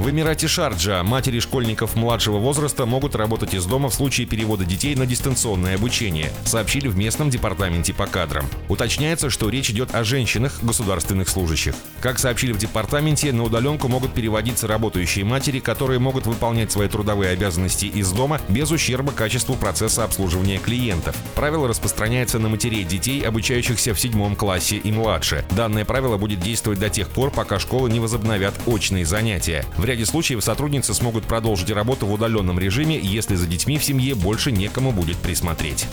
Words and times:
В 0.00 0.08
Эмирате 0.08 0.48
Шарджа 0.48 1.02
матери 1.02 1.40
школьников 1.40 1.94
младшего 1.94 2.38
возраста 2.38 2.86
могут 2.86 3.14
работать 3.14 3.52
из 3.52 3.66
дома 3.66 3.90
в 3.90 3.94
случае 3.94 4.26
перевода 4.26 4.64
детей 4.64 4.94
на 4.94 5.04
дистанционное 5.04 5.74
обучение, 5.74 6.32
сообщили 6.46 6.88
в 6.88 6.96
местном 6.96 7.28
департаменте 7.28 7.92
по 7.92 8.06
кадрам. 8.06 8.46
Уточняется, 8.70 9.28
что 9.28 9.50
речь 9.50 9.68
идет 9.68 9.94
о 9.94 10.02
женщинах, 10.02 10.60
государственных 10.62 11.28
служащих. 11.28 11.74
Как 12.00 12.18
сообщили 12.18 12.52
в 12.52 12.56
департаменте, 12.56 13.30
на 13.30 13.42
удаленку 13.42 13.88
могут 13.88 14.14
переводиться 14.14 14.66
работающие 14.66 15.26
матери, 15.26 15.58
которые 15.58 15.98
могут 15.98 16.24
выполнять 16.24 16.72
свои 16.72 16.88
трудовые 16.88 17.32
обязанности 17.32 17.84
из 17.84 18.10
дома 18.10 18.40
без 18.48 18.70
ущерба 18.70 19.12
качеству 19.12 19.54
процесса 19.54 20.04
обслуживания 20.04 20.56
клиентов. 20.56 21.14
Правило 21.34 21.68
распространяется 21.68 22.38
на 22.38 22.48
матерей 22.48 22.84
детей, 22.84 23.20
обучающихся 23.20 23.92
в 23.92 24.00
седьмом 24.00 24.34
классе 24.34 24.76
и 24.76 24.90
младше. 24.92 25.44
Данное 25.50 25.84
правило 25.84 26.16
будет 26.16 26.40
действовать 26.40 26.78
до 26.78 26.88
тех 26.88 27.10
пор, 27.10 27.30
пока 27.30 27.58
школы 27.58 27.90
не 27.90 28.00
возобновят 28.00 28.54
очные 28.64 29.04
занятия. 29.04 29.66
В 29.76 29.89
ряде 29.90 30.06
случаев 30.06 30.42
сотрудницы 30.42 30.94
смогут 30.94 31.24
продолжить 31.24 31.70
работу 31.70 32.06
в 32.06 32.12
удаленном 32.12 32.58
режиме, 32.58 32.98
если 32.98 33.34
за 33.34 33.46
детьми 33.46 33.76
в 33.76 33.84
семье 33.84 34.14
больше 34.14 34.52
некому 34.52 34.92
будет 34.92 35.16
присмотреть. 35.16 35.86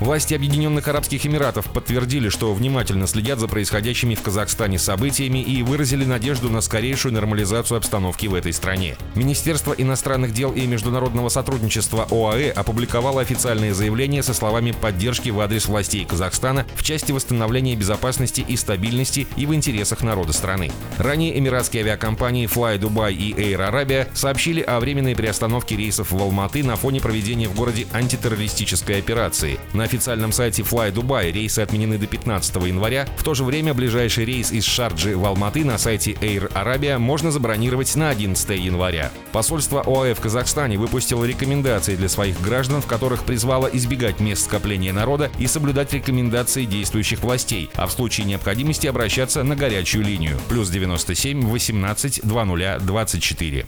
Власти 0.00 0.34
Объединенных 0.34 0.86
Арабских 0.86 1.26
Эмиратов 1.26 1.66
подтвердили, 1.66 2.28
что 2.28 2.54
внимательно 2.54 3.08
следят 3.08 3.40
за 3.40 3.48
происходящими 3.48 4.14
в 4.14 4.22
Казахстане 4.22 4.78
событиями 4.78 5.42
и 5.42 5.62
выразили 5.62 6.04
надежду 6.04 6.50
на 6.50 6.60
скорейшую 6.60 7.14
нормализацию 7.14 7.78
обстановки 7.78 8.26
в 8.28 8.34
этой 8.34 8.52
стране. 8.52 8.96
Министерство 9.16 9.72
иностранных 9.72 10.32
дел 10.32 10.52
и 10.52 10.66
международного 10.66 11.28
сотрудничества 11.28 12.06
ОАЭ 12.10 12.50
опубликовало 12.50 13.20
официальное 13.20 13.74
заявление 13.74 14.22
со 14.22 14.34
словами 14.34 14.70
поддержки 14.70 15.30
в 15.30 15.40
адрес 15.40 15.66
властей 15.66 16.04
Казахстана 16.04 16.64
в 16.76 16.84
части 16.84 17.10
восстановления 17.10 17.74
безопасности 17.74 18.44
и 18.46 18.56
стабильности 18.56 19.26
и 19.36 19.46
в 19.46 19.54
интересах 19.54 20.02
народа 20.02 20.32
страны. 20.32 20.70
Ранее 20.98 21.36
эмиратские 21.38 21.82
авиакомпании 21.82 22.48
Fly 22.48 22.78
Dubai 22.88 23.12
и 23.12 23.32
Air 23.32 23.70
Arabia 23.70 24.08
сообщили 24.14 24.60
о 24.60 24.80
временной 24.80 25.14
приостановке 25.14 25.76
рейсов 25.76 26.10
в 26.10 26.20
Алматы 26.20 26.64
на 26.64 26.76
фоне 26.76 27.00
проведения 27.00 27.48
в 27.48 27.54
городе 27.54 27.86
антитеррористической 27.92 28.98
операции. 28.98 29.58
На 29.74 29.84
официальном 29.84 30.32
сайте 30.32 30.62
Fly 30.62 30.92
Dubai 30.92 31.30
рейсы 31.30 31.60
отменены 31.60 31.98
до 31.98 32.06
15 32.06 32.56
января. 32.56 33.06
В 33.16 33.22
то 33.22 33.34
же 33.34 33.44
время 33.44 33.74
ближайший 33.74 34.24
рейс 34.24 34.52
из 34.52 34.64
Шарджи 34.64 35.16
в 35.16 35.24
Алматы 35.24 35.64
на 35.64 35.78
сайте 35.78 36.12
Air 36.12 36.52
Arabia 36.52 36.98
можно 36.98 37.30
забронировать 37.30 37.94
на 37.96 38.10
11 38.10 38.50
января. 38.58 39.10
Посольство 39.32 39.82
ОАЭ 39.82 40.14
в 40.14 40.20
Казахстане 40.20 40.78
выпустило 40.78 41.24
рекомендации 41.24 41.96
для 41.96 42.08
своих 42.08 42.40
граждан, 42.40 42.80
в 42.80 42.86
которых 42.86 43.24
призвало 43.24 43.66
избегать 43.66 44.20
мест 44.20 44.44
скопления 44.44 44.92
народа 44.92 45.30
и 45.38 45.46
соблюдать 45.46 45.92
рекомендации 45.92 46.64
действующих 46.64 47.20
властей, 47.20 47.70
а 47.74 47.86
в 47.86 47.92
случае 47.92 48.26
необходимости 48.26 48.86
обращаться 48.86 49.42
на 49.42 49.56
горячую 49.56 50.04
линию. 50.04 50.38
Плюс 50.48 50.70
97 50.70 51.46
18 51.46 52.20
20 52.22 52.77
24. 52.84 53.66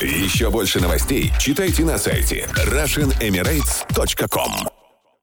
Еще 0.00 0.50
больше 0.50 0.80
новостей 0.80 1.30
читайте 1.38 1.84
на 1.84 1.98
сайте 1.98 2.48
RussianEmirates.com 2.66 4.75